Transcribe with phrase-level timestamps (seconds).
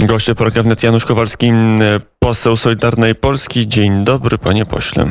[0.00, 1.52] Goście programu Janusz Kowalski,
[2.18, 3.68] poseł Solidarnej Polski.
[3.68, 5.06] Dzień dobry, panie pośle.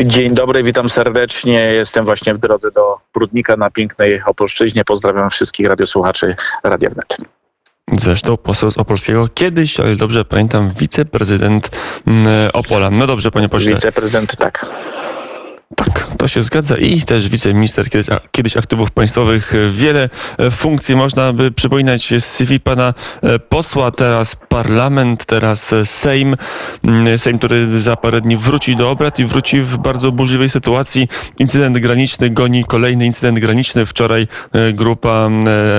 [0.00, 1.60] Dzień dobry, witam serdecznie.
[1.60, 4.84] Jestem właśnie w drodze do Prudnika na pięknej Opolszczyźnie.
[4.84, 7.16] Pozdrawiam wszystkich radiosłuchaczy Radia Wnet.
[7.92, 11.70] Zresztą poseł z Opolskiego kiedyś, ale dobrze pamiętam, wiceprezydent
[12.06, 12.90] mm, Opola.
[12.90, 13.74] No dobrze, panie pośle.
[13.74, 14.66] Wiceprezydent, tak.
[15.76, 19.52] Tak, to się zgadza i też wiceminister kiedyś, kiedyś aktywów państwowych.
[19.72, 20.08] Wiele
[20.38, 26.36] e, funkcji można by przypominać z CV pana e, posła, teraz parlament, teraz e, Sejm.
[26.84, 31.08] Mm, Sejm, który za parę dni wróci do obrad i wróci w bardzo burzliwej sytuacji.
[31.38, 33.86] Incydent graniczny goni kolejny incydent graniczny.
[33.86, 34.28] Wczoraj
[34.72, 35.30] grupa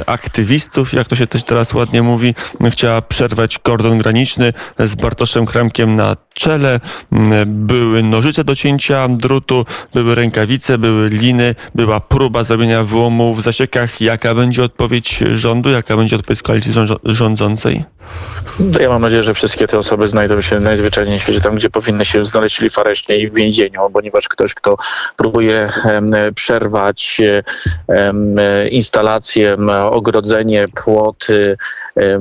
[0.05, 2.35] aktywistów, jak to się też teraz ładnie mówi,
[2.71, 6.79] chciała przerwać kordon graniczny z Bartoszem Kremkiem na czele.
[7.45, 14.02] Były nożyce do cięcia drutu, były rękawice, były liny, była próba zrobienia wyłomu w zasiekach.
[14.02, 16.71] Jaka będzie odpowiedź rządu, jaka będzie odpowiedź koalicji
[17.03, 17.84] rządzącej?
[18.59, 21.70] No ja mam nadzieję, że wszystkie te osoby znajdą się najzwyczajniej w świecie tam, gdzie
[21.70, 24.76] powinny się znaleźć, czyli w areszcie i w więzieniu, ponieważ ktoś, kto
[25.18, 25.70] próbuje
[26.35, 27.21] przerwać
[28.71, 29.57] instalację,
[29.91, 31.57] ogrodzenie, płoty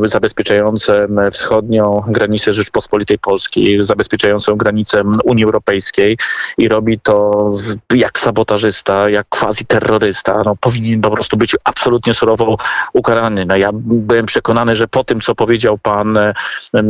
[0.04, 6.18] zabezpieczające wschodnią granicę Rzeczpospolitej Polskiej, zabezpieczającą granicę Unii Europejskiej
[6.58, 7.50] i robi to
[7.94, 12.56] jak sabotażysta, jak quasi terrorysta, no, powinien po prostu być absolutnie surowo
[12.92, 13.46] ukarany.
[13.46, 16.34] No, ja byłem przekonany, że po tym, co powiedział pan e,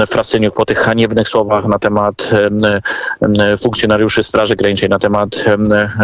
[0.07, 2.31] Frasyniuk po tych haniebnych słowach na temat
[3.63, 5.45] funkcjonariuszy Straży Granicznej, na temat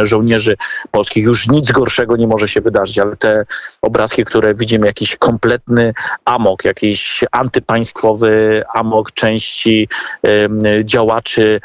[0.03, 0.57] żołnierzy
[0.91, 1.25] polskich.
[1.25, 3.45] Już nic gorszego nie może się wydarzyć, ale te
[3.83, 9.89] obrazki, które widzimy, jakiś kompletny amok, jakiś antypaństwowy amok części
[10.85, 11.61] działaczy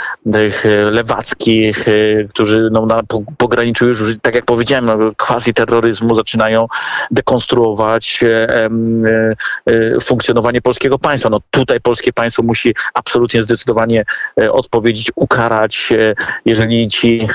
[0.91, 2.99] lewackich, e, którzy no, na
[3.37, 6.67] pograniczu już, tak jak powiedziałem, no, quasi terroryzmu zaczynają
[7.11, 8.69] dekonstruować e,
[10.01, 11.29] funkcjonowanie polskiego państwa.
[11.29, 14.03] No tutaj polskie państwo musi absolutnie zdecydowanie
[14.41, 17.27] e, odpowiedzieć, ukarać, e, jeżeli ci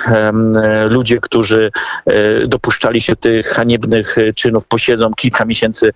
[0.89, 1.71] ludzie, którzy
[2.07, 5.93] e, dopuszczali się tych haniebnych czynów, posiedzą kilka miesięcy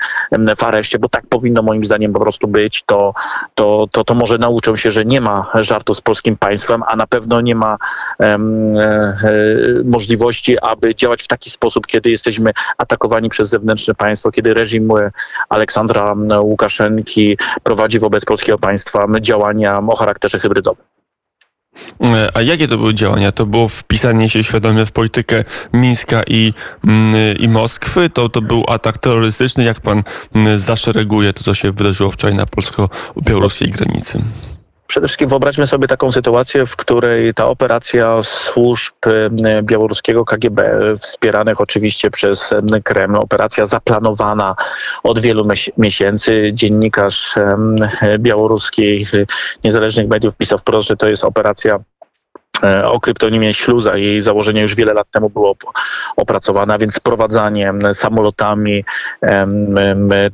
[0.57, 3.15] w areszcie, bo tak powinno moim zdaniem po prostu być, to,
[3.55, 7.07] to, to, to może nauczą się, że nie ma żartu z polskim państwem, a na
[7.07, 7.77] pewno nie ma
[8.19, 8.75] um,
[9.85, 14.89] możliwości, aby działać w taki sposób, kiedy jesteśmy atakowani przez zewnętrzne państwo, kiedy reżim
[15.49, 20.98] Aleksandra Łukaszenki prowadzi wobec polskiego państwa działania o charakterze hybrydowym.
[22.01, 23.33] E, a jakie to były działania?
[23.33, 26.53] To było wpisanie się świadomie w politykę Mińska i,
[26.85, 28.11] mm, i Moskwy?
[28.11, 29.65] To, to był atak terrorystyczny?
[29.65, 30.03] Jak pan
[30.35, 34.23] mm, zaszereguje to, co się wydarzyło wczoraj na polsko-białoruskiej granicy?
[34.89, 41.61] Przede wszystkim wyobraźmy sobie taką sytuację, w której ta operacja służb e, białoruskiego KGB, wspieranych
[41.61, 44.57] oczywiście przez e, Kreml, operacja zaplanowana
[45.03, 45.49] od wielu
[45.79, 46.51] miesięcy.
[46.53, 47.35] Dziennikarz
[48.19, 49.13] białoruskich
[49.65, 51.98] niezależnych mediów pisał wprost, że to jest operacja E,
[52.85, 53.97] o kryptonimie Śluza.
[53.97, 55.57] Jej założenie już wiele lat temu było
[56.17, 58.85] opracowane, a więc sprowadzanie samolotami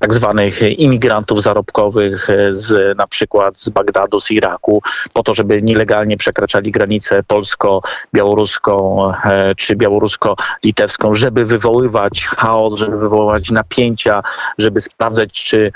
[0.01, 4.83] tak zwanych imigrantów zarobkowych e, z na przykład z Bagdadu, z Iraku,
[5.13, 13.51] po to, żeby nielegalnie przekraczali granicę polsko-białoruską e, czy białorusko-litewską, żeby wywoływać chaos, żeby wywoływać
[13.51, 14.23] napięcia,
[14.59, 15.73] żeby sprawdzać, czy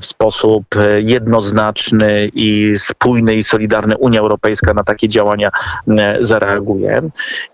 [0.00, 0.64] w sposób
[0.98, 5.49] jednoznaczny i spójny i solidarny Unia Europejska na takie działania E,
[6.20, 7.02] zareaguje.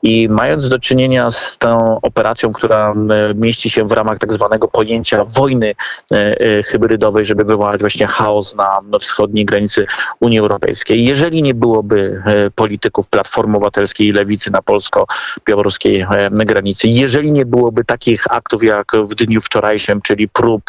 [0.03, 4.69] I mając do czynienia z tą operacją, która e, mieści się w ramach tak zwanego
[4.69, 5.75] pojęcia wojny
[6.13, 9.87] e, hybrydowej, żeby wywołać właśnie chaos na wschodniej granicy
[10.21, 11.05] Unii Europejskiej.
[11.05, 12.23] Jeżeli nie byłoby
[12.55, 19.15] polityków Platformy Obywatelskiej i Lewicy na polsko-białoruskiej granicy, jeżeli nie byłoby takich aktów jak w
[19.15, 20.63] dniu wczorajszym, czyli prób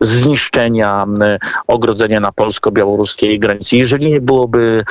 [0.00, 1.06] zniszczenia
[1.66, 4.84] ogrodzenia na polsko-białoruskiej granicy, jeżeli nie byłoby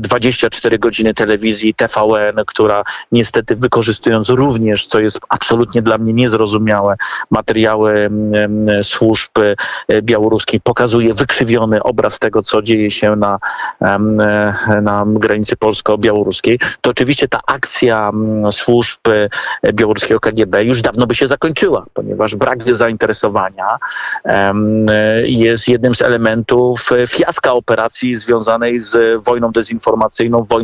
[0.00, 6.96] 24 godziny telewizji TVN, która niestety wykorzystując również, co jest absolutnie dla mnie niezrozumiałe,
[7.30, 9.30] materiały mm, mm, służb
[9.88, 13.38] e, białoruskich, pokazuje wykrzywiony obraz tego, co dzieje się na,
[13.80, 18.10] mm, e, na granicy polsko-białoruskiej, to oczywiście ta akcja
[18.50, 19.00] służb
[19.62, 23.78] e, białoruskiego KGB już dawno by się zakończyła, ponieważ brak zainteresowania
[25.24, 30.61] jest jednym z elementów fiaska operacji związanej z wojną dezinformacyjną, wojną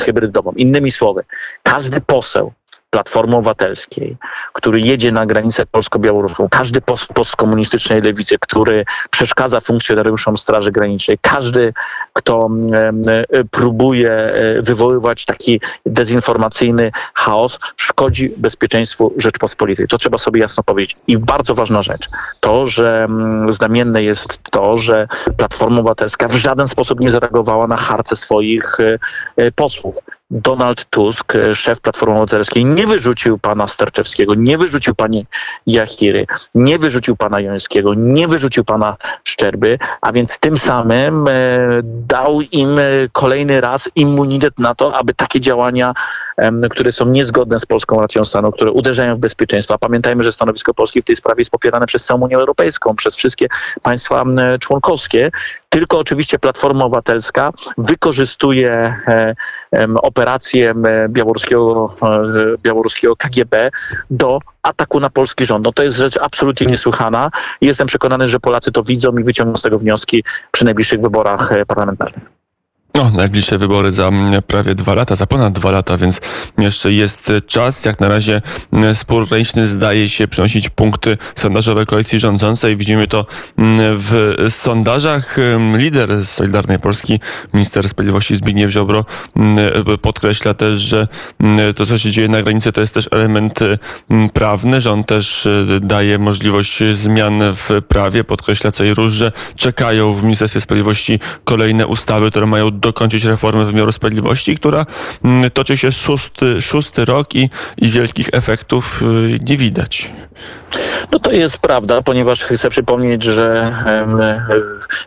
[0.00, 0.52] hybrydową.
[0.52, 1.24] Innymi słowy,
[1.62, 2.52] każdy poseł
[2.90, 4.16] Platformy Obywatelskiej,
[4.52, 11.72] który jedzie na granicę polsko-białoruską, każdy post postkomunistycznej lewicy, który przeszkadza funkcjonariuszom Straży Granicznej, każdy,
[12.12, 12.50] kto
[13.50, 19.88] próbuje e, wywoływać taki dezinformacyjny chaos, szkodzi bezpieczeństwu Rzeczpospolitej.
[19.88, 20.96] To trzeba sobie jasno powiedzieć.
[21.06, 22.08] I bardzo ważna rzecz,
[22.40, 23.08] to, że
[23.50, 28.98] znamienne jest to, że Platforma Obywatelska w żaden sposób nie zareagowała na harce swoich e,
[29.36, 29.96] e, posłów.
[30.30, 35.26] Donald Tusk, e, szef Platformy Obywatelskiej, nie wyrzucił pana Sterczewskiego, nie wyrzucił pani
[35.66, 41.32] Jachiry, nie wyrzucił pana Jońskiego, nie wyrzucił pana Szczerby, a więc tym samym e,
[41.84, 42.82] dał im e,
[43.12, 45.94] kolejny raz immunitet na to, aby takie działania,
[46.70, 50.74] które są niezgodne z polską racją stanu, które uderzają w bezpieczeństwo, a pamiętajmy, że stanowisko
[50.74, 53.46] Polski w tej sprawie jest popierane przez całą Unię Europejską, przez wszystkie
[53.82, 54.24] państwa
[54.60, 55.30] członkowskie,
[55.70, 58.94] tylko oczywiście Platforma Obywatelska wykorzystuje
[60.02, 60.74] operację
[61.08, 63.70] białoruskiego, e, białoruskiego KGB
[64.10, 65.64] do ataku na polski rząd.
[65.64, 67.30] No to jest rzecz absolutnie niesłychana
[67.60, 71.52] i jestem przekonany, że Polacy to widzą i wyciągną z tego wnioski przy najbliższych wyborach
[71.52, 72.39] e, parlamentarnych.
[72.94, 76.20] No, najbliższe wybory za mm, prawie dwa lata, za ponad dwa lata, więc
[76.58, 77.84] jeszcze jest czas.
[77.84, 78.42] Jak na razie
[78.72, 82.76] mm, spór graniczny zdaje się przynosić punkty sondażowe koalicji rządzącej.
[82.76, 83.26] Widzimy to
[83.58, 85.36] mm, w sondażach.
[85.74, 87.20] Lider Solidarnej Polski,
[87.54, 89.04] minister sprawiedliwości Zbigniew Ziobro
[90.02, 91.08] podkreśla też, że
[91.76, 93.60] to, co się dzieje na granicy, to jest też element
[94.32, 98.24] prawny, że on też e, daje możliwość zmian w prawie.
[98.24, 103.64] Podkreśla co i róż, że czekają w Ministerstwie Sprawiedliwości kolejne ustawy, które mają dokończyć reformę
[103.64, 104.86] wymiaru sprawiedliwości, która
[105.24, 110.12] mm, toczy się szósty, szósty rok i, i wielkich efektów y, nie widać.
[111.12, 113.74] No to jest prawda, ponieważ chcę przypomnieć, że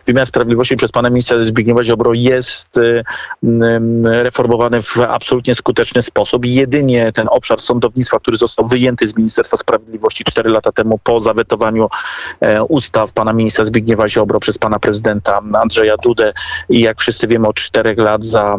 [0.06, 2.80] wymiar sprawiedliwości przez pana ministra Zbigniewa Ziobro jest
[4.04, 6.46] reformowany w absolutnie skuteczny sposób.
[6.46, 11.88] Jedynie ten obszar sądownictwa, który został wyjęty z Ministerstwa Sprawiedliwości 4 lata temu po zawetowaniu
[12.40, 16.32] e, ustaw pana ministra Zbigniewa Ziobro przez pana prezydenta Andrzeja Dudę
[16.68, 18.56] i jak wszyscy wiemy od czterech lat za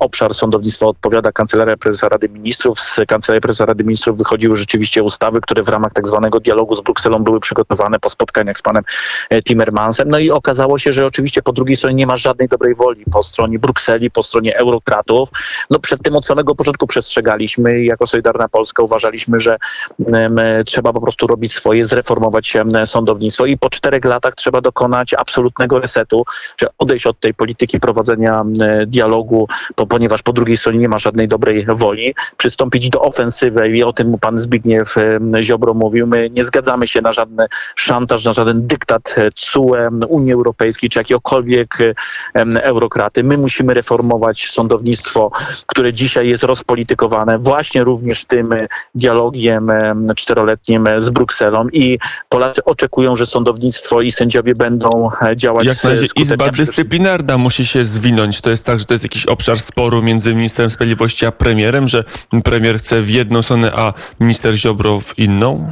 [0.00, 2.80] obszar sądownictwa odpowiada Kancelaria Prezesa Rady Ministrów.
[2.80, 6.80] Z Kancelarii Prezesa Rady Ministrów wychodziły rzeczywiście ustawy, które w ramach tak zwanego dialogu z
[6.80, 8.82] Brukselą były przygotowane po spotkaniach z panem
[9.30, 10.08] e, Timmermansem.
[10.08, 13.22] No i okazało się, że oczywiście po drugiej stronie nie ma żadnej dobrej woli po
[13.22, 15.28] stronie Brukseli, po stronie eurokratów.
[15.70, 19.56] No przed tym od samego początku przestrzegaliśmy i jako Solidarna Polska uważaliśmy, że
[19.98, 25.14] um, trzeba po prostu robić swoje, zreformować um, sądownictwo i po czterech latach trzeba dokonać
[25.14, 26.24] absolutnego resetu,
[26.60, 28.44] że odejść od tej polityki prowadzenia
[28.86, 33.82] dialogu, bo, ponieważ po drugiej stronie nie ma żadnej dobrej woli, przystąpić do ofensywy i
[33.82, 34.94] o tym pan Zbigniew
[35.42, 36.06] Ziobro mówił.
[36.06, 37.46] My nie zgadzamy się na żadny
[37.76, 39.74] szantaż, na żaden dyktat CUE,
[40.08, 41.78] Unii Europejskiej czy jakiegokolwiek
[42.62, 43.24] eurokraty.
[43.24, 45.30] My musimy reformować sądownictwo,
[45.66, 48.54] które dzisiaj jest rozpolitykowane właśnie również tym
[48.94, 49.70] dialogiem
[50.16, 51.98] czteroletnim z Brukselą i
[52.28, 57.66] Polacy oczekują, że sądownictwo i sędziowie będą e, działać Jak na razie Izba Dyscyplinarna musi
[57.66, 58.40] się zwinąć.
[58.40, 62.04] To jest tak, że to jest jakiś obszar sporu między ministrem sprawiedliwości a premierem, że
[62.44, 65.70] premier chce w jedną stronę, a minister Ziobro w inną?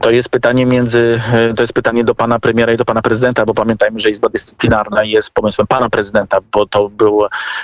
[0.00, 3.46] To jest pytanie między, e, to jest pytanie do pana premiera i do pana prezydenta,
[3.46, 7.22] bo pamiętajmy, że Izba Dyscyplinarna jest pomysłem pana prezydenta, bo to był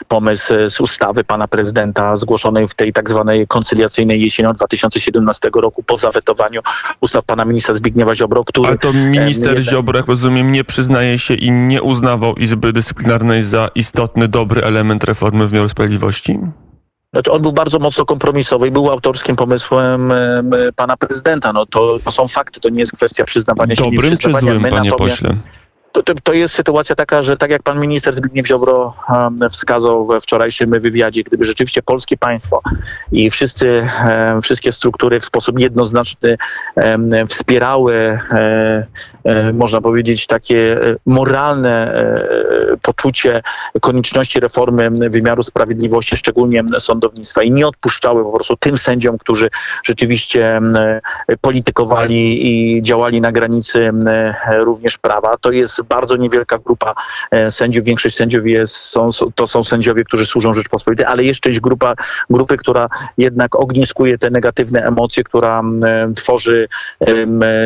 [0.08, 5.96] pomysł z ustawy pana prezydenta zgłoszonej w tej tak zwanej koncyliacyjnej jesienią 2017 roku po
[5.96, 6.61] zawetowaniu
[7.00, 8.69] ustaw pana ministra Zbigniewa Ziobro, który...
[8.69, 9.64] Ale to minister jeden...
[9.64, 15.05] Ziobro, jak rozumiem, nie przyznaje się i nie uznawał Izby Dyscyplinarnej za istotny, dobry element
[15.05, 16.38] reformy wymiaru sprawiedliwości?
[17.12, 20.12] Znaczy on był bardzo mocno kompromisowy i był autorskim pomysłem
[20.76, 21.52] pana prezydenta.
[21.52, 23.96] No to, to są fakty, to nie jest kwestia przyznawania Dobrym się.
[23.96, 25.36] Dobrym czy złym, panie pośle?
[25.92, 28.94] To, to, to, jest sytuacja taka, że tak jak pan minister Zbigniew Ziobro
[29.50, 32.60] wskazał we wczorajszym wywiadzie, gdyby rzeczywiście polskie państwo
[33.12, 33.88] i wszyscy,
[34.43, 36.36] wszystkie struktury w sposób jednoznaczny
[37.28, 38.19] wspierały,
[39.52, 42.05] można powiedzieć, takie moralne
[42.82, 43.43] poczucie
[43.81, 49.48] konieczności reformy wymiaru sprawiedliwości, szczególnie sądownictwa i nie odpuszczały po prostu tym sędziom, którzy
[49.84, 50.60] rzeczywiście
[51.40, 53.90] politykowali i działali na granicy
[54.56, 55.36] również prawa.
[55.40, 56.94] To jest bardzo niewielka grupa
[57.31, 57.84] e, sędziów.
[57.84, 61.94] Większość sędziów jest, są, to są sędziowie, którzy służą Rzeczpospolitej, ale jeszcze jest grupa,
[62.31, 65.62] grupy, która jednak ogniskuje te negatywne emocje, która
[66.17, 66.69] tworzy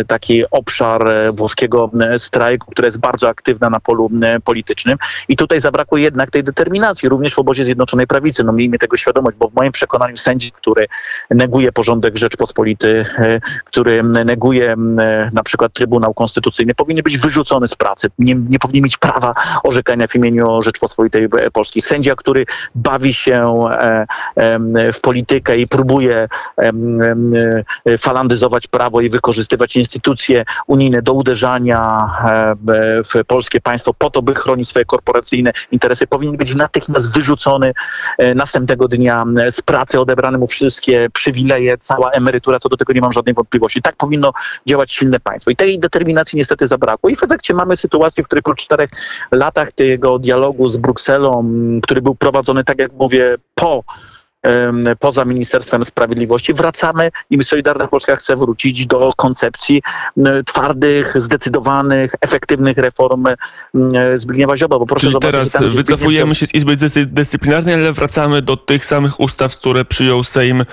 [0.06, 4.10] taki obszar e, włoskiego strajku, która jest bardzo aktywna na polu
[4.44, 4.98] politycznym.
[5.28, 8.44] I tutaj zabrakło jednak tej determinacji, również w obozie Zjednoczonej Prawicy.
[8.44, 10.86] No miejmy tego świadomość, bo w moim przekonaniu sędzi, który
[11.30, 14.74] neguje porządek Rzeczpospolity, e, który neguje
[15.32, 18.34] na przykład Trybunał Konstytucyjny, powinien być wyrzucony z pracy Nie,
[18.72, 19.34] nie mieć prawa
[19.64, 21.82] orzekania w imieniu Rzeczpospolitej Polskiej.
[21.82, 23.68] Sędzia, który bawi się
[24.94, 26.28] w politykę i próbuje
[27.98, 32.10] falandyzować prawo i wykorzystywać instytucje unijne do uderzania
[33.14, 37.72] w polskie państwo po to, by chronić swoje korporacyjne interesy, powinien być natychmiast wyrzucony
[38.34, 43.12] następnego dnia z pracy, odebrane mu wszystkie przywileje, cała emerytura, co do tego nie mam
[43.12, 43.82] żadnej wątpliwości.
[43.82, 44.32] Tak powinno
[44.66, 45.50] działać silne państwo.
[45.50, 47.10] I tej determinacji niestety zabrakło.
[47.10, 48.90] I w efekcie mamy sytuację, w której po czterech
[49.30, 51.50] latach tego dialogu z Brukselą,
[51.82, 53.84] który był prowadzony, tak jak mówię, po
[54.98, 56.54] poza Ministerstwem Sprawiedliwości.
[56.54, 59.82] Wracamy i Solidarna Polska chce wrócić do koncepcji
[60.46, 63.26] twardych, zdecydowanych, efektywnych reform
[64.16, 64.78] Zbigniewa Ziobro.
[64.78, 66.76] Bo proszę Czyli zobaczyć, teraz tam, wycofujemy się z Izby
[67.06, 70.64] Dyscyplinarnej, ale wracamy do tych samych ustaw, które przyjął Sejm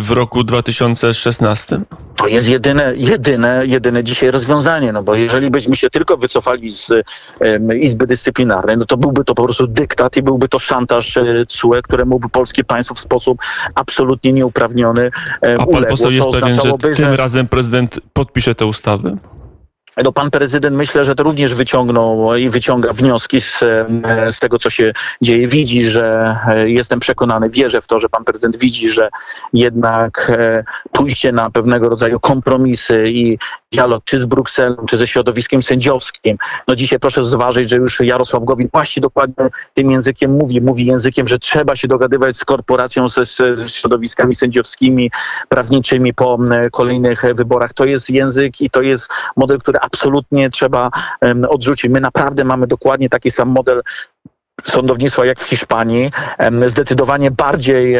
[0.00, 1.80] w roku 2016?
[2.16, 6.90] To jest jedyne, jedyne, jedyne dzisiaj rozwiązanie, no bo jeżeli byśmy się tylko wycofali z
[7.80, 11.82] Izby Dyscyplinarnej, no to byłby to po prostu dyktat i byłby to szantaż e, CUE,
[11.82, 13.38] któremu by polskie państwo w sposób
[13.74, 15.10] absolutnie nieuprawniony
[15.42, 19.16] um, A pan poseł jest pewien, że tym razem prezydent podpisze tę ustawę?
[19.96, 23.58] No pan prezydent myślę, że to również wyciągnął i wyciąga wnioski z,
[24.30, 25.48] z tego, co się dzieje.
[25.48, 29.08] Widzi, że e, jestem przekonany, wierzę w to, że pan prezydent widzi, że
[29.52, 33.38] jednak e, pójście na pewnego rodzaju kompromisy i
[33.72, 36.38] dialog czy z Brukselą, czy ze środowiskiem sędziowskim.
[36.68, 40.60] No dzisiaj proszę zważyć, że już Jarosław Gowin właśnie dokładnie tym językiem mówi.
[40.60, 45.10] Mówi językiem, że trzeba się dogadywać z korporacją, ze, ze środowiskami sędziowskimi,
[45.48, 46.38] prawniczymi po
[46.72, 47.72] kolejnych wyborach.
[47.72, 50.90] To jest język i to jest model, który absolutnie trzeba
[51.48, 51.90] odrzucić.
[51.90, 53.82] My naprawdę mamy dokładnie taki sam model
[54.64, 56.10] sądownictwa jak w Hiszpanii.
[56.66, 57.96] Zdecydowanie bardziej,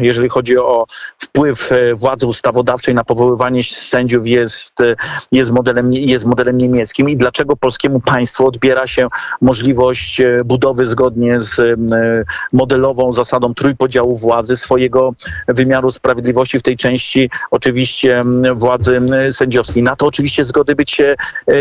[0.00, 0.86] jeżeli chodzi o
[1.18, 4.94] wpływ e, władzy ustawodawczej na powoływanie sędziów jest, e,
[5.32, 9.08] jest, modelem, jest modelem niemieckim i dlaczego polskiemu państwu odbiera się
[9.40, 11.78] możliwość e, budowy zgodnie z
[12.52, 15.14] modelową zasadą trójpodziału władzy swojego
[15.48, 18.22] wymiaru sprawiedliwości w tej części oczywiście
[18.54, 19.00] władzy
[19.32, 19.82] sędziowskiej.
[19.82, 21.00] Na to oczywiście zgody być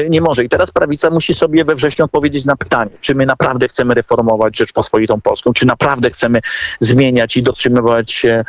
[0.09, 0.43] nie może.
[0.43, 3.93] I teraz prawica musi sobie we wrześniu odpowiedzieć na pytanie, czy my naprawdę chcemy chcemy
[3.93, 6.39] reformować Rzeczpospolitą Polską, czy naprawdę chcemy
[6.79, 8.45] zmieniać i dotrzymywać e,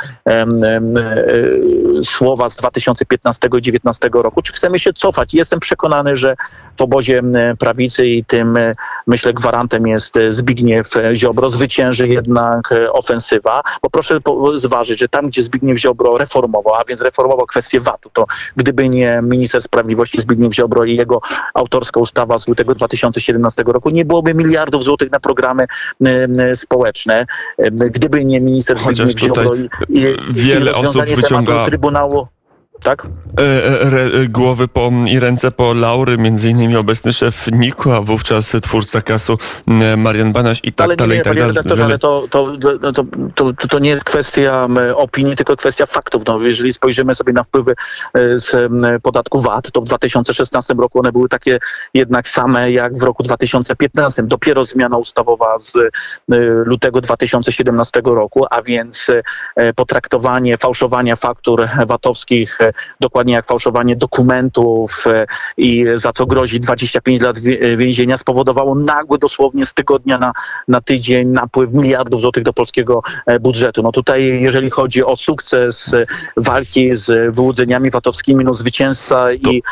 [2.04, 5.34] słowa z 2015-2019 roku, czy chcemy się cofać.
[5.34, 6.36] Jestem przekonany, że
[6.78, 7.22] w obozie
[7.58, 8.74] prawicy i tym, e,
[9.06, 11.50] myślę, gwarantem jest Zbigniew Ziobro.
[11.50, 14.18] Zwycięży jednak ofensywa, bo proszę
[14.54, 19.20] zważyć, że tam, gdzie Zbigniew Ziobro reformował, a więc reformował kwestię VAT-u, to gdyby nie
[19.22, 21.20] minister sprawiedliwości Zbigniew Ziobro i jego
[21.54, 25.66] autorska ustawa z lutego 2017 roku, nie byłoby miliardów złotych na programy
[26.54, 27.26] społeczne.
[27.90, 32.26] Gdyby nie minister Chociaż Ziobro i, i, wiele i osób wyciąga Trybunału
[32.82, 33.06] tak?
[33.38, 38.00] E, e, e, głowy po, i ręce po laury, między innymi obecny szef NIK-u, a
[38.00, 39.38] wówczas twórca kasu
[39.96, 41.84] Marian Banaś i tak ale dalej, nie, tak dalej.
[41.84, 42.56] Ale to, to,
[42.92, 43.04] to,
[43.34, 46.22] to, to, nie jest kwestia opinii, tylko kwestia faktów.
[46.26, 47.74] No, jeżeli spojrzymy sobie na wpływy
[48.34, 51.58] z podatku VAT, to w 2016 roku one były takie
[51.94, 54.22] jednak same jak w roku 2015.
[54.22, 55.72] Dopiero zmiana ustawowa z
[56.64, 59.06] lutego 2017 roku, a więc
[59.76, 62.58] potraktowanie fałszowania faktur VAT-owskich
[63.00, 67.38] dokładnie jak fałszowanie dokumentów e, i za co grozi 25 lat
[67.76, 70.32] więzienia, spowodowało nagły dosłownie z tygodnia na,
[70.68, 73.82] na tydzień napływ miliardów złotych do polskiego e, budżetu.
[73.82, 76.06] No tutaj, jeżeli chodzi o sukces e,
[76.36, 79.62] walki z wyłudzeniami VAT-owskimi, no zwycięzca i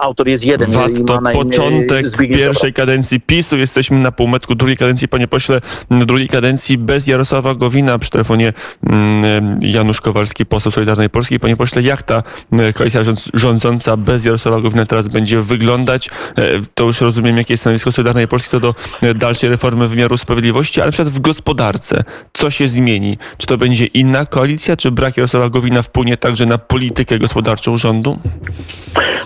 [0.00, 0.70] autor jest jeden.
[0.70, 3.56] VAT to początek pierwszej kadencji PiSu.
[3.56, 8.52] Jesteśmy na półmetku drugiej kadencji, panie pośle, drugiej kadencji bez Jarosława Gowina przy telefonie
[8.86, 11.40] mm, Janusz Kowalski, poseł Solidarnej Polskiej.
[11.40, 12.41] Panie pośle, jak ta E,
[12.74, 13.02] koalicja
[13.34, 16.10] rządząca bez Jarosława Gowina teraz będzie wyglądać.
[16.36, 16.42] E,
[16.74, 20.80] to już rozumiem, jakie jest stanowisko Solidarnej Polski co do e, dalszej reformy wymiaru sprawiedliwości,
[20.80, 22.04] ale przykład w gospodarce.
[22.32, 23.18] Co się zmieni?
[23.38, 28.18] Czy to będzie inna koalicja, czy brak Jarosława Gowina wpłynie także na politykę gospodarczą rządu?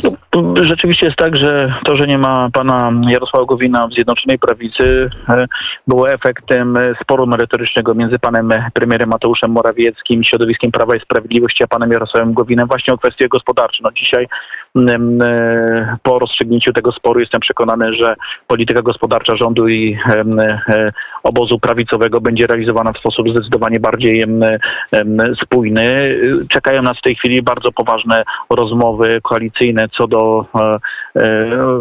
[0.03, 0.13] No,
[0.63, 5.11] rzeczywiście jest tak, że to, że nie ma pana Jarosława Gowina w Zjednoczonej Prawicy
[5.87, 11.93] było efektem sporu merytorycznego między panem premierem Mateuszem Morawieckim, środowiskiem Prawa i Sprawiedliwości, a panem
[11.93, 13.79] Jarosławem Gowinem właśnie o kwestie gospodarcze.
[13.83, 14.29] No dzisiaj e,
[16.03, 18.15] po rozstrzygnięciu tego sporu jestem przekonany, że
[18.47, 20.93] polityka gospodarcza rządu i e,
[21.23, 24.25] obozu prawicowego będzie realizowana w sposób zdecydowanie bardziej
[25.43, 26.17] spójny.
[26.53, 30.79] Czekają nas w tej chwili bardzo poważne rozmowy koalicyjne co do e,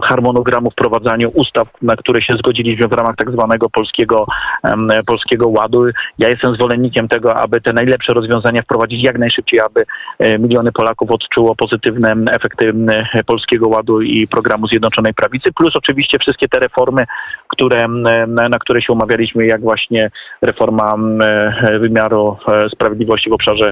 [0.04, 4.26] harmonogramu wprowadzania ustaw, na które się zgodziliśmy w ramach tak zwanego polskiego,
[5.06, 5.86] polskiego ładu.
[6.20, 9.86] Ja jestem zwolennikiem tego, aby te najlepsze rozwiązania wprowadzić jak najszybciej, aby
[10.40, 12.74] miliony Polaków odczuło pozytywne efekty
[13.26, 17.06] Polskiego Ładu i programu Zjednoczonej Prawicy, plus oczywiście wszystkie te reformy,
[17.48, 17.88] które,
[18.50, 20.12] na które się umawialiśmy, jak właśnie
[20.42, 20.96] reforma
[21.80, 22.38] wymiaru
[22.74, 23.72] sprawiedliwości w obszarze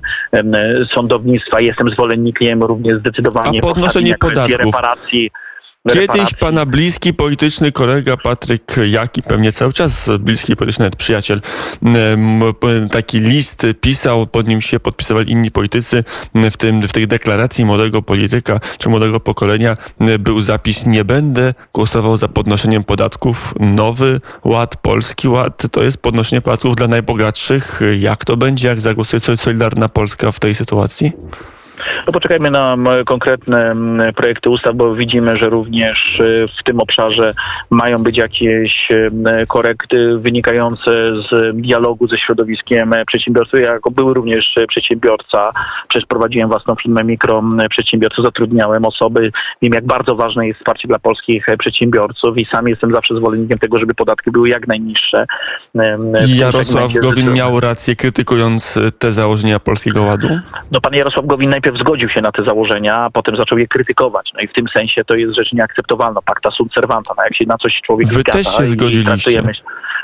[0.95, 1.61] sądownictwa.
[1.61, 4.65] Jestem zwolennikiem również zdecydowanie A podnoszenie podatków.
[4.65, 5.31] reparacji.
[5.89, 11.41] Kiedyś pana bliski polityczny kolega Patryk Jaki, pewnie cały czas bliski polityczny nawet przyjaciel,
[12.91, 16.03] taki list pisał, pod nim się podpisywali inni politycy,
[16.35, 19.75] w, tym, w tej deklaracji młodego polityka czy młodego pokolenia
[20.19, 23.53] był zapis nie będę głosował za podnoszeniem podatków.
[23.59, 27.81] Nowy ład, polski ład to jest podnoszenie podatków dla najbogatszych.
[27.99, 31.11] Jak to będzie, jak zagłosuje Solidarna Polska w tej sytuacji?
[32.07, 33.75] No poczekajmy na konkretne
[34.15, 37.33] projekty ustaw, bo widzimy, że również y, w tym obszarze
[37.69, 38.89] mają być jakieś
[39.47, 40.91] korekty wynikające
[41.31, 43.59] z dialogu ze środowiskiem przedsiębiorców.
[43.59, 45.51] Ja jako były również przedsiębiorca,
[45.89, 49.31] przecież prowadziłem własną firmę mikroprzedsiębiorców, zatrudniałem osoby,
[49.61, 53.79] wiem jak bardzo ważne jest wsparcie dla polskich przedsiębiorców i sam jestem zawsze zwolennikiem tego,
[53.79, 55.25] żeby podatki były jak najniższe.
[56.27, 60.27] Jarosław Gowin miał rację krytykując te założenia Polskiego Ładu?
[60.71, 63.67] No pan Jarosław Gowin najpierw najpierw zgodził się na te założenia, a potem zaczął je
[63.67, 64.29] krytykować.
[64.33, 66.21] No i w tym sensie to jest rzecz nieakceptowalna.
[66.21, 67.13] Pacta sunt servanta.
[67.17, 69.41] No jak się na coś człowiek Wy też się zgodziliście.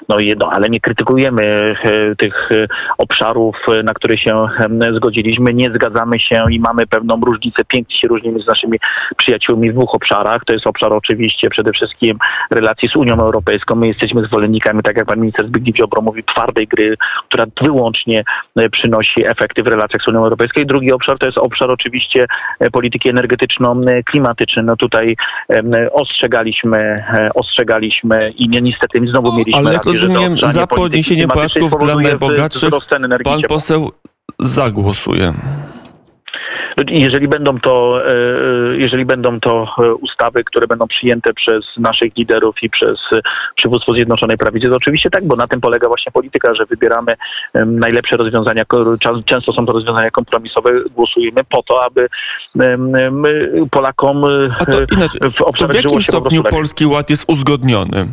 [0.10, 2.67] No, i, no ale nie krytykujemy e, tych e,
[2.98, 4.48] obszarów, e, na które się
[4.96, 5.53] zgodziliśmy.
[5.53, 7.65] Nie zgadzamy się i mamy pewną różnicę.
[7.67, 8.79] Pięknie się różnimy z naszymi
[9.17, 10.41] przyjaciółmi w dwóch obszarach.
[10.46, 12.17] To jest obszar oczywiście przede wszystkim
[12.51, 13.75] relacji z Unią Europejską.
[13.75, 16.96] My jesteśmy zwolennikami, tak jak pan minister Zbigniew Ziobro mówi, twardej gry,
[17.27, 18.24] która wyłącznie
[18.72, 20.62] przynosi efekty w relacjach z Unią Europejską.
[20.62, 22.26] I drugi obszar to jest obszar oczywiście
[22.72, 24.66] polityki energetyczno-klimatycznej.
[24.66, 25.16] No tutaj
[25.92, 27.04] ostrzegaliśmy,
[27.36, 32.74] ostrzegaliśmy i niestety znowu mieliśmy Ale rozumiem, za podniesienie podatków dla najbogatszych
[33.24, 33.92] pan poseł
[34.40, 35.34] zagłosuje.
[36.88, 38.15] Jeżeli będą to, e,
[38.77, 43.00] jeżeli będą to e, ustawy, które będą przyjęte przez naszych liderów i przez
[43.56, 47.13] przywództwo Zjednoczonej Prawicy, to oczywiście tak, bo na tym polega właśnie polityka, że wybieramy
[47.65, 48.63] najlepsze rozwiązania.
[49.25, 50.70] Często są to rozwiązania kompromisowe.
[50.96, 52.08] Głosujemy po to, aby
[53.72, 54.24] Polakom
[54.60, 58.08] A to inaczej, w, to w jakim stopniu Polski Ład jest uzgodniony?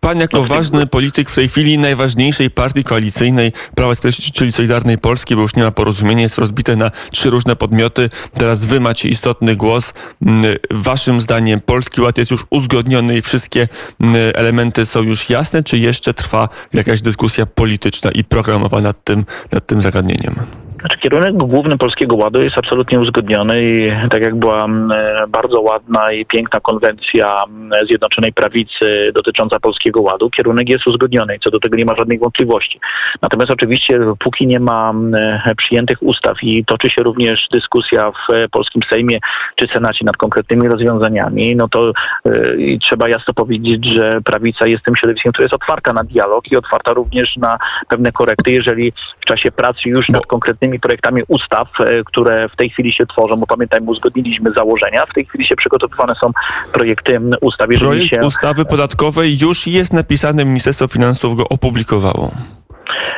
[0.00, 5.36] Pan jako ważny polityk w tej chwili najważniejszej partii koalicyjnej Prawa Sprawiedliwości, czyli Solidarnej Polski,
[5.36, 8.10] bo już nie ma porozumienia, jest rozbite na trzy różne podmioty.
[8.34, 9.92] Teraz wy macie istotny głos.
[10.26, 13.68] Mm, waszym zdaniem Polski Ład jest już uzgodniony i wszystkie
[14.00, 19.24] mm, elementy są już jasne, czy jeszcze trwa jakaś dyskusja polityczna i programowa nad tym,
[19.52, 20.34] nad tym zagadnieniem?
[20.80, 24.90] Znaczy, kierunek główny Polskiego Ładu jest absolutnie uzgodniony i tak jak była mm,
[25.28, 31.40] bardzo ładna i piękna konwencja mm, Zjednoczonej Prawicy dotycząca Polskiego Ładu, kierunek jest uzgodniony i
[31.40, 32.80] co do tego nie ma żadnych wątpliwości.
[33.22, 35.12] Natomiast oczywiście póki nie ma mm,
[35.56, 39.18] przyjętych ustaw i toczy się również dyskusja w polskim Sejmie
[39.56, 41.92] czy Senacie nad konkretnymi rozwiązaniami, no to
[42.26, 46.56] y, trzeba jasno powiedzieć, że prawica jest tym środowiskiem, które jest otwarta na dialog i
[46.56, 48.92] otwarta również na pewne korekty, jeżeli
[49.30, 53.46] czasie pracy już nad konkretnymi projektami ustaw, e, które w tej chwili się tworzą, bo
[53.46, 56.30] pamiętajmy, uzgodniliśmy założenia, w tej chwili się przygotowywane są
[56.72, 57.68] projekty ustaw.
[57.78, 58.26] Projekt się...
[58.26, 62.30] ustawy podatkowej już jest napisany, Ministerstwo Finansów go opublikowało.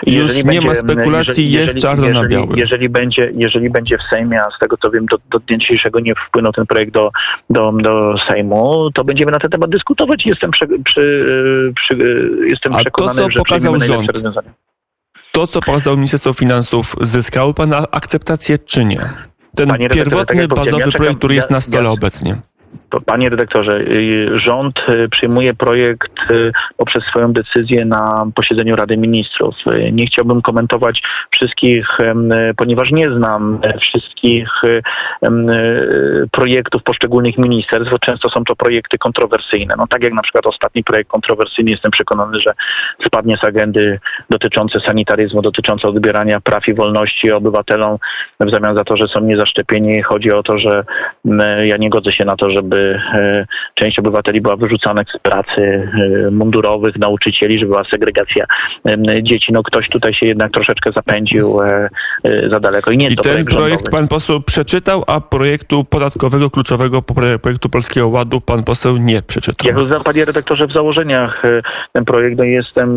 [0.07, 2.51] Już nie będzie, ma spekulacji, jeżeli, jest czarno jeżeli, na białym.
[2.57, 6.01] Jeżeli będzie, jeżeli będzie w Sejmie, a z tego co wiem, do, do dnia dzisiejszego
[6.01, 7.11] nie wpłynął ten projekt do,
[7.51, 11.25] do, do Sejmu, to będziemy na ten temat dyskutować i jestem, przy, przy,
[11.77, 11.95] przy,
[12.49, 14.11] jestem a przekonany, to, co że pokazał rząd,
[15.33, 19.11] to, co pokazało Ministerstwo Finansów, zyskało Pana akceptację, czy nie?
[19.55, 22.41] Ten pierwotny, tak bazowy ja projekt, który jest na stole ja, obecnie.
[23.01, 29.55] Panie redaktorze, y, rząd y, przyjmuje projekt y, poprzez swoją decyzję na posiedzeniu Rady Ministrów.
[29.93, 31.87] Nie chciałbym komentować wszystkich,
[32.57, 34.49] ponieważ nie znam wszystkich
[36.31, 37.99] projektów poszczególnych ministerstw.
[38.01, 39.75] Często są to projekty kontrowersyjne.
[39.79, 42.53] No tak jak na przykład ostatni projekt kontrowersyjny, jestem przekonany, że
[43.07, 44.01] spadnie z agendy
[44.31, 47.99] dotyczące sanitaryzmu, dotyczące odbierania praw i wolności obywatelom
[48.41, 50.03] w zamian za to, że są niezaszczepieni.
[50.03, 50.85] Chodzi o to, że
[51.65, 52.82] ja nie godzę się na to, żeby
[53.75, 55.89] część obywateli była wyrzucana z pracy
[56.27, 58.47] e, mundurowych, nauczycieli, że była segregacja
[59.23, 59.53] dzieci.
[59.53, 61.89] No ktoś tutaj się jednak troszeczkę zapędził e,
[62.25, 62.91] za daleko.
[62.91, 67.03] I, nie I ten projekt, projekt pan poseł przeczytał, a projektu podatkowego kluczowego
[67.43, 69.87] projektu Polskiego Ładu pan poseł nie przeczytał.
[69.93, 71.43] Jak panie redaktorze, w założeniach
[71.93, 72.97] ten projekt, no jestem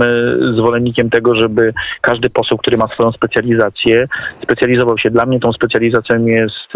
[0.58, 4.06] zwolennikiem tego, żeby każdy poseł, który ma swoją specjalizację,
[4.44, 5.10] specjalizował się.
[5.10, 6.74] Dla mnie tą specjalizacją jest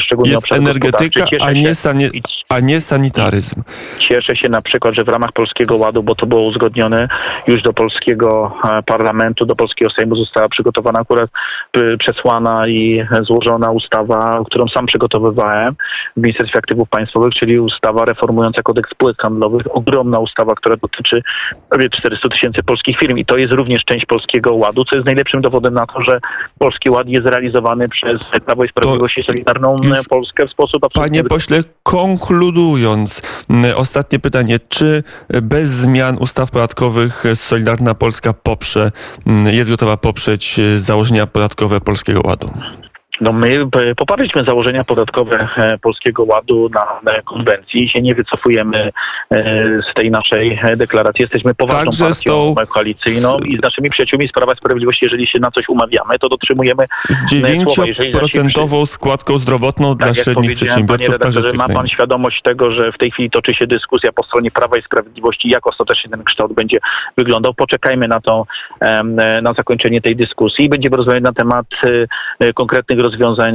[0.00, 2.08] szczególnie jest energetyka, a nie, sanie,
[2.48, 3.62] a nie sanitaryzm.
[3.98, 7.08] Cieszę się na przykład, że w ramach Polskiego Ładu, bo to było uzgodnione
[7.46, 11.30] już do polskiego e, parlamentu, do polskiego Sejmu została przygotowana akurat
[11.98, 15.74] przesłana i złożona ustawa, którą sam przygotowywałem
[16.16, 19.76] w Ministerstwie Aktywów Państwowych, czyli ustawa reformująca kodeks spółek handlowych.
[19.76, 21.22] Ogromna ustawa, która dotyczy
[21.70, 25.40] prawie 400 tysięcy polskich firm i to jest również część Polskiego Ładu, co jest najlepszym
[25.40, 26.20] dowodem na to, że
[26.58, 31.20] Polski Ład jest realizowany przez Prawo i Sprawiedliwość i Solidarną już Polskę w sposób absolutnie
[31.20, 33.22] Panie pośle, konkludując,
[33.76, 34.60] ostatnie pytanie.
[34.68, 35.02] Czy
[35.42, 38.92] bez zmian ustaw podatkowych Solidarna Polska poprze,
[39.52, 42.48] jest gotowa poprzeć założenia podatkowe Polskiego Ładu?
[43.20, 48.90] No my p- poparliśmy założenia podatkowe e, Polskiego Ładu na, konwencji i się nie wycofujemy
[49.30, 49.42] e,
[49.90, 51.22] z tej naszej e, deklaracji.
[51.22, 55.26] Jesteśmy poważną Także partią tą- koalicyjną i z naszymi przyjaciółmi z Prawa i Sprawiedliwości, jeżeli
[55.26, 57.30] się na coś umawiamy, to dotrzymujemy Z
[57.72, 61.68] słowa, jeżeli nasi 9% składką zdrowotną dla tak jak średnich panie przedsiębiorców, redaktorze, tych ma
[61.68, 65.48] pan świadomość tego, że w tej chwili toczy się dyskusja po stronie Prawa i Sprawiedliwości,
[65.48, 66.78] jak ostatecznie ten kształt będzie
[67.16, 67.54] wyglądał.
[67.54, 68.46] Poczekajmy na to,
[69.42, 72.06] na zakończenie tej dyskusji i będziemy rozmawiać na temat e,
[72.46, 73.07] e, konkretnych rozwiązań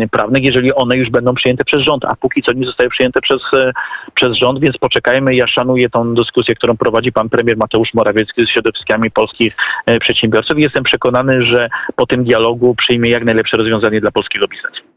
[0.10, 3.42] prawnych, jeżeli one już będą przyjęte przez rząd, a póki co nie zostały przyjęte przez,
[3.64, 3.72] e,
[4.16, 5.36] przez rząd, więc poczekajmy.
[5.36, 10.60] Ja szanuję tą dyskusję, którą prowadzi pan premier Mateusz Morawiecki z środowiskami polskich e, przedsiębiorców
[10.60, 14.93] jestem przekonany, że po tym dialogu przyjmie jak najlepsze rozwiązanie dla polskiego biznesu.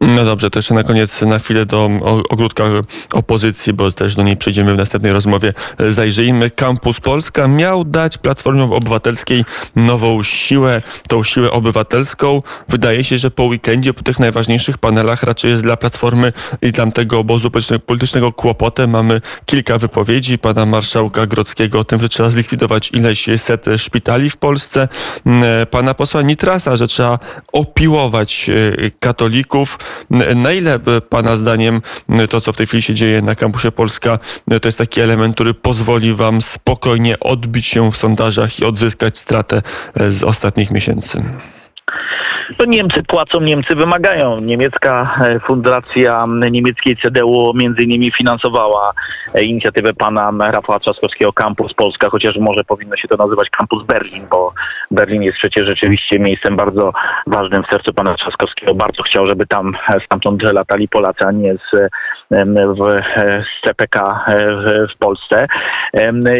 [0.00, 1.90] No dobrze, to jeszcze na koniec na chwilę do
[2.30, 2.64] ogródka
[3.12, 5.52] opozycji, bo też do niej przejdziemy w następnej rozmowie.
[5.88, 6.50] Zajrzyjmy.
[6.50, 9.44] Campus Polska miał dać Platformie Obywatelskiej
[9.76, 12.42] nową siłę, tą siłę obywatelską.
[12.68, 16.32] Wydaje się, że po weekendzie, po tych najważniejszych panelach raczej jest dla Platformy
[16.62, 17.50] i dla tego obozu
[17.86, 18.90] politycznego- kłopotem.
[18.90, 24.36] Mamy kilka wypowiedzi pana marszałka Grodzkiego o tym, że trzeba zlikwidować ileś set szpitali w
[24.36, 24.88] Polsce.
[25.26, 27.18] Mm, Pana posła Nitrasa, że trzeba
[27.52, 29.78] opiłować e, katolików.
[30.36, 31.82] Na ile e, Pana zdaniem
[32.30, 34.18] to, co w tej chwili się dzieje na kampusie Polska,
[34.62, 39.62] to jest taki element, który pozwoli Wam spokojnie odbić się w sondażach i odzyskać stratę
[39.94, 41.24] e, z ostatnich miesięcy?
[42.66, 44.40] Niemcy płacą, Niemcy wymagają.
[44.40, 48.92] Niemiecka e, fundacja niemieckiej CDU między innymi finansowała
[49.34, 54.26] e, inicjatywę pana Rafała Trzaskowskiego Campus Polska, chociaż może powinno się to nazywać Campus Berlin,
[54.30, 54.52] bo
[54.90, 56.92] Berlin jest przecież rzeczywiście miejscem bardzo
[57.26, 58.74] ważnym w sercu pana Trzaskowskiego.
[58.74, 61.88] Bardzo chciał, żeby tam e, stamtąd latali Polacy, a nie z,
[62.30, 63.00] w,
[63.44, 65.46] z CPK w, w Polsce.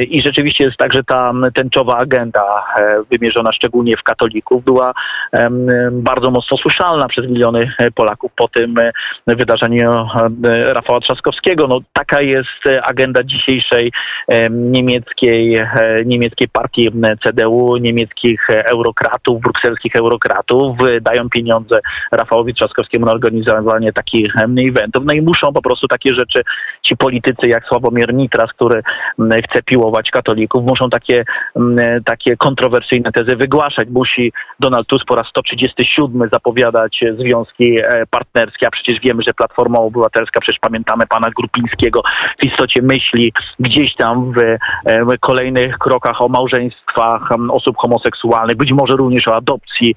[0.08, 2.64] I rzeczywiście jest tak, że ta tęczowa agenda
[3.10, 4.92] wymierzona szczególnie w katolików była
[6.00, 8.92] bardzo mocno słyszalna przez miliony e, Polaków po tym e,
[9.26, 11.66] wydarzeniu e, Rafała Trzaskowskiego.
[11.66, 13.92] No, taka jest agenda dzisiejszej
[14.28, 15.58] em, niemieckiej,
[16.06, 16.90] niemieckiej partii
[17.24, 20.76] CDU, niemieckich eurokratów, brukselskich eurokratów.
[21.00, 21.78] Dają pieniądze
[22.12, 24.32] Rafałowi Trzaskowskiemu na organizowanie takich
[24.68, 25.04] eventów.
[25.04, 26.42] No i muszą po prostu takie rzeczy
[26.82, 28.82] ci politycy jak Sławomir Nitras, który
[29.18, 31.24] chce piłować katolików, muszą takie,
[32.04, 33.88] takie kontrowersyjne tezy wygłaszać.
[33.88, 35.26] Musi Donald Tusk po raz
[35.90, 41.30] 137 zapowiadać e, związki e, partnerskie, a przecież wiemy, że Platforma Obywatelska, przecież pamiętamy pana
[41.30, 42.02] Grupińskiego,
[42.42, 44.58] w istocie myśli gdzieś tam w e,
[45.20, 49.94] kolejnych krokach o małżeństwach osób homoseksualnych, być może również o adopcji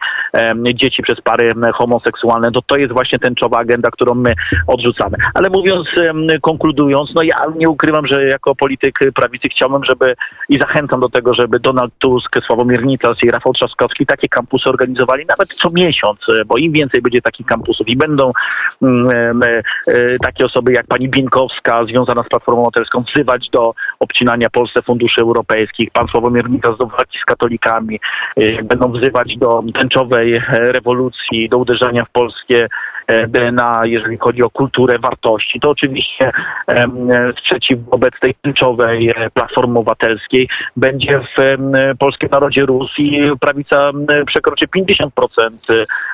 [0.74, 2.52] dzieci przez pary homoseksualne.
[2.52, 4.34] To to jest właśnie tęczowa agenda, którą my
[4.68, 5.18] odrzucamy.
[5.34, 5.88] Ale mówiąc,
[6.42, 10.16] konkludując, no ja nie ukrywam, że jako polityk prawicy chciałbym, żeby
[10.50, 15.26] i zachęcam do tego, żeby Donald Tusk, Sławomir Nitras i Rafał Trzaskowski takie kampusy organizowali
[15.26, 15.83] nawet co miesiąc,
[16.30, 18.32] e, bo im więcej będzie takich kampusów i będą
[18.82, 24.50] mm, e, e, takie osoby jak pani Bienkowska związana z Platformą Obywatelską wzywać do obcinania
[24.50, 26.90] Polsce funduszy europejskich, pan Sławomir Nitras do
[27.22, 28.00] z katolikami,
[28.64, 32.68] będą wzywać do tęczowej rewolucji, do uderzania w polskie
[33.08, 36.32] e, DNA, jeżeli chodzi o kulturę, wartości, to oczywiście
[36.68, 36.88] e,
[37.40, 41.58] sprzeciw wobec tej tęczowej e, Platformy Obywatelskiej będzie w
[42.00, 43.92] polskim narodzie rósł i prawica
[44.26, 45.10] przekroczy 50%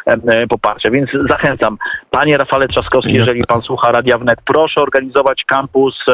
[0.06, 1.78] em, e, poparcia, więc zachęcam.
[2.10, 6.06] Panie Rafale Trzaskowski, jeżeli pan słucha Radia Wnet, proszę organizować kampus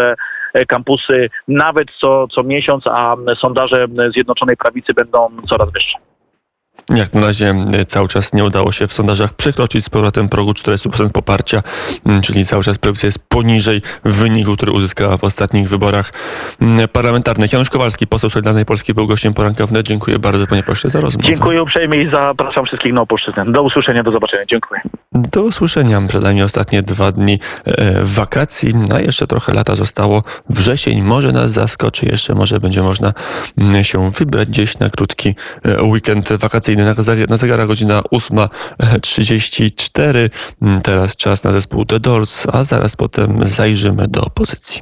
[0.67, 6.14] kampusy nawet co, co miesiąc, a sondaże Zjednoczonej Prawicy będą coraz wyższe.
[6.89, 10.52] Jak na razie e, cały czas nie udało się w sondażach przekroczyć z powrotem progu
[10.52, 11.62] 40% poparcia,
[12.06, 16.13] m, czyli cały czas projekcja jest poniżej wyniku, który uzyskała w ostatnich wyborach
[16.62, 17.54] m, parlamentarnych.
[17.54, 19.86] Janusz Kowalski, poseł Solidarnej Polski, był gościem poranka wnet.
[19.86, 21.30] Dziękuję bardzo panie pośle za rozmowę.
[21.30, 23.45] Dziękuję uprzejmie i zapraszam wszystkich na Opolszczyznę.
[23.48, 24.45] Do usłyszenia, do zobaczenia.
[24.45, 24.82] Dziękuję.
[25.12, 26.02] Do usłyszenia.
[26.08, 30.21] Przed nami ostatnie dwa dni e, wakacji, a jeszcze trochę lata zostało.
[30.50, 33.13] Wrzesień może nas zaskoczy, jeszcze może będzie można
[33.58, 36.74] mm, się wybrać gdzieś na krótki e, weekend wakacyjny.
[36.79, 37.25] Informacyjny.
[37.29, 40.29] Na, zegarach godzina 8.34.
[40.83, 44.73] Teraz czas na zespół The Doors, a zaraz potem zajrzymy do opozycji.